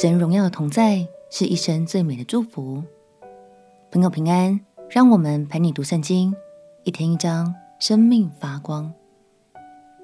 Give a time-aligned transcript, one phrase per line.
[0.00, 2.84] 神荣耀的同在是一生最美的祝福。
[3.90, 6.32] 朋友平安，让我们陪你读圣经，
[6.84, 8.92] 一天一章，生命发光。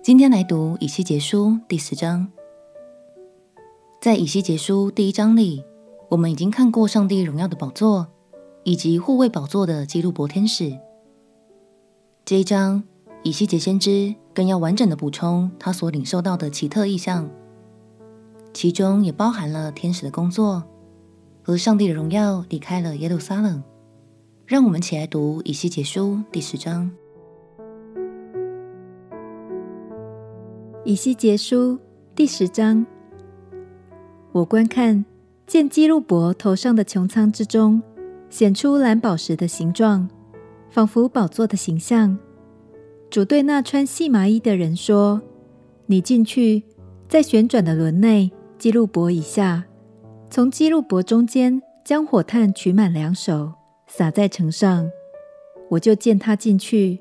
[0.03, 2.26] 今天来读以西结书第十章。
[4.01, 5.62] 在以西结书第一章里，
[6.08, 8.08] 我们已经看过上帝荣耀的宝座，
[8.65, 10.76] 以及护卫宝座的基路伯天使。
[12.24, 12.83] 这一章，
[13.22, 17.30] 以西结先知更要完整的补充他所领受到的奇特异象，
[18.54, 20.62] 其中也包含了天使的工作
[21.42, 23.62] 和上帝的荣耀离开了耶路撒冷。
[24.46, 26.90] 让我们起来读以西结书第十章。
[30.84, 31.78] 以西结书
[32.14, 32.86] 第十章，
[34.32, 35.04] 我观看，
[35.46, 37.82] 见基路伯头上的穹苍之中
[38.30, 40.09] 显出蓝宝石的形状。
[40.70, 42.18] 仿佛宝座的形象。
[43.09, 45.23] 主对那穿细麻衣的人说
[45.86, 46.64] ：“你进去，
[47.09, 49.65] 在旋转的轮内，基路伯以下，
[50.30, 53.52] 从基路伯中间，将火炭取满两手，
[53.87, 54.90] 洒在城上。
[55.70, 57.01] 我就见他进去。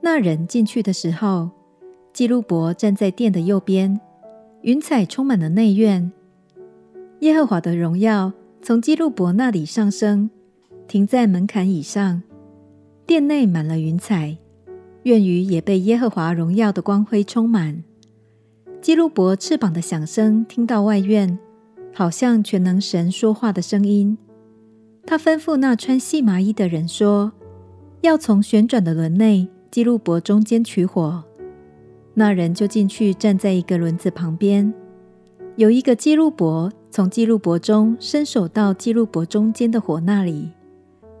[0.00, 1.50] 那人进去的时候，
[2.12, 3.98] 基路伯站在殿的右边，
[4.62, 6.12] 云彩充满了内院。
[7.20, 10.30] 耶和华的荣耀从基路伯那里上升，
[10.86, 12.22] 停在门槛以上。”
[13.06, 14.38] 殿内满了云彩，
[15.02, 17.82] 院宇也被耶和华荣耀的光辉充满。
[18.84, 21.38] 基路伯翅膀的响声听到外院，
[21.94, 24.18] 好像全能神说话的声音。
[25.06, 27.32] 他吩咐那穿细麻衣的人说
[28.04, 31.24] ：“要从旋转的轮内，基路伯中间取火。”
[32.12, 34.74] 那人就进去，站在一个轮子旁边，
[35.56, 40.50] 有一个基路伯从基路伯中伸手到基路伯中间的火那里。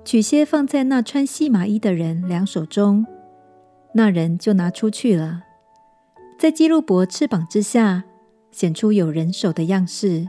[0.04, 3.06] 取些放在那穿细麻衣的人两手中，
[3.94, 5.44] 那人就拿出去了。
[6.44, 8.04] 在基路伯翅膀之下
[8.50, 10.28] 显出有人手的样式。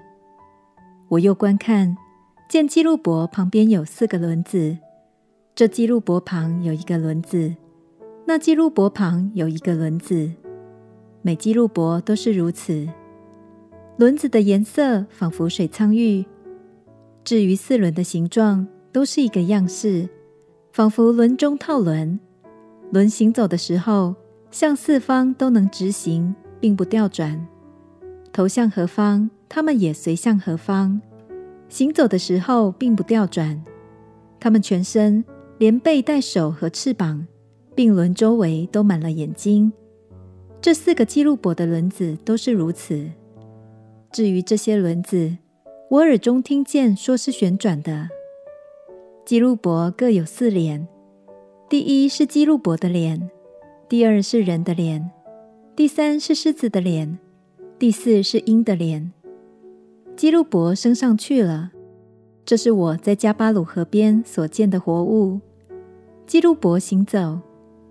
[1.09, 1.97] 我又观看，
[2.47, 4.77] 见基路伯旁边有四个轮子，
[5.53, 7.53] 这基路伯旁有一个轮子，
[8.25, 10.31] 那基路伯旁有一个轮子，
[11.21, 12.87] 每基路伯都是如此。
[13.97, 16.25] 轮子的颜色仿佛水苍玉。
[17.25, 20.07] 至于四轮的形状，都是一个样式，
[20.71, 22.17] 仿佛轮中套轮。
[22.91, 24.15] 轮行走的时候，
[24.55, 27.45] 向四方都能直行，并不调转。
[28.31, 31.01] 头向何方，他们也随向何方。
[31.67, 33.61] 行走的时候，并不调转。
[34.39, 35.25] 他们全身
[35.57, 37.27] 连背带手和翅膀，
[37.75, 39.73] 并轮周围都满了眼睛。
[40.61, 43.09] 这四个基路伯的轮子都是如此。
[44.09, 45.35] 至于这些轮子，
[45.89, 48.07] 我耳中听见说是旋转的。
[49.25, 50.87] 基路伯各有四脸，
[51.69, 53.29] 第一是基路伯的脸，
[53.87, 55.11] 第二是人的脸，
[55.75, 57.19] 第三是狮子的脸，
[57.77, 59.13] 第四是鹰的脸。
[60.15, 61.71] 基路伯升上去了，
[62.43, 65.39] 这是我在加巴鲁河边所见的活物。
[66.25, 67.39] 基路伯行走，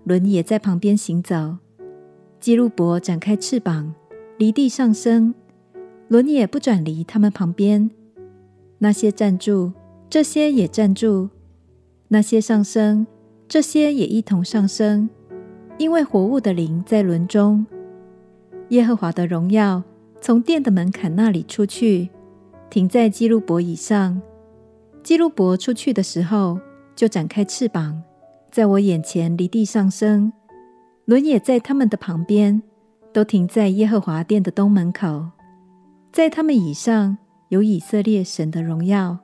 [0.03, 1.55] 轮也在旁边行走。
[2.41, 3.95] 基路伯展开翅膀，
[4.37, 5.33] 离地上升，
[6.09, 7.89] 轮也不转离他们旁边。
[8.79, 9.71] 那些站住。
[10.07, 11.29] 这些也站住，
[12.09, 13.07] 那些上升，
[13.49, 15.09] 这些也一同上升，
[15.77, 17.65] 因为活物的灵在轮中。
[18.69, 19.83] 耶和华的荣耀
[20.21, 22.09] 从殿的门槛那里出去，
[22.69, 24.21] 停在基路伯以上。
[25.03, 26.59] 基路伯出去的时候，
[26.95, 28.01] 就展开翅膀，
[28.49, 30.33] 在我眼前离地上升。
[31.05, 32.63] 轮也在他们的旁边，
[33.13, 35.27] 都停在耶和华殿的东门口，
[36.11, 37.17] 在他们以上
[37.49, 39.19] 有以色列神的荣耀。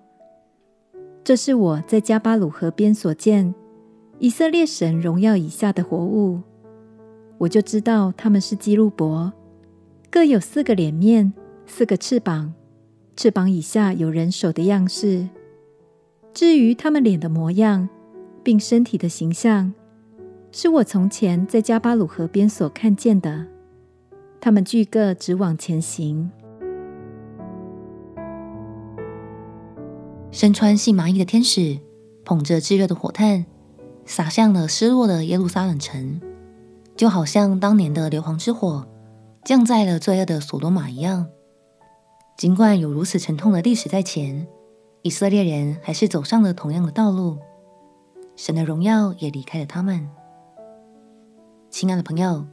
[1.23, 3.56] 这是我在加巴鲁河边所见
[4.22, 6.42] 以色列神荣耀以下的活物，
[7.40, 9.34] 我就知道他们是基路伯，
[10.12, 11.34] 各有四个脸面，
[11.66, 12.54] 四个翅膀，
[13.16, 15.28] 翅膀以下有人手的样式。
[16.36, 17.90] 至于他们脸的模样，
[18.44, 19.74] 并身体的形象，
[20.52, 23.48] 是我从前在加巴鲁河边所看见的。
[24.40, 26.30] 他们俱各直往前行。
[30.30, 31.80] 身穿细麻衣的天使
[32.24, 33.44] 捧着炙热的火炭，
[34.06, 36.19] 洒向了失落的耶路撒冷城，
[36.95, 38.88] 就好像当年的硫磺之火
[39.44, 41.27] 降在了罪恶的所多玛一样。
[42.38, 44.48] 尽管有如此沉痛的历史在前，
[45.01, 47.38] 以色列人还是走上了同样的道路，
[48.36, 50.09] 神的荣耀也离开了他们。
[51.69, 52.45] 亲爱的朋友，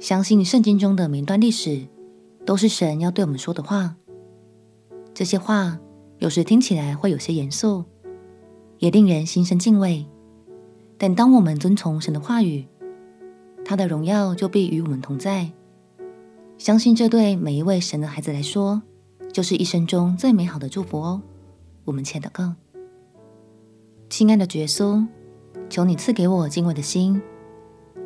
[0.00, 1.86] 相信圣经中的每段历史
[2.44, 3.96] 都是神要对我们说的话，
[5.12, 5.78] 这些话。
[6.20, 7.84] 有时听起来会有些严肃，
[8.78, 10.06] 也令人心生敬畏。
[11.06, 12.64] 但当我们遵从神的话语，
[13.62, 15.52] 他的荣耀就必与我们同在。
[16.56, 18.80] 相信这对每一位神的孩子来说，
[19.30, 21.20] 就是一生中最美好的祝福哦。
[21.84, 22.54] 我们且祷告，
[24.08, 25.06] 亲爱的耶稣，
[25.68, 27.20] 求你赐给我敬畏的心，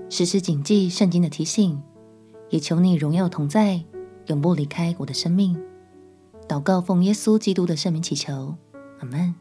[0.08, 1.80] 时时谨记圣经的提醒，
[2.50, 3.84] 也求你荣耀同在，
[4.26, 5.56] 永不离开我的生命。
[6.48, 8.56] 祷告奉耶稣基督的圣名祈求，
[8.98, 9.32] 阿门。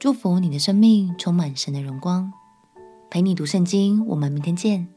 [0.00, 2.32] 祝福你的生命充满神的荣光，
[3.10, 4.06] 陪你读圣经。
[4.06, 4.88] 我们明天见。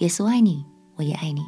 [0.00, 1.40] 耶稣爱你，我也爱你。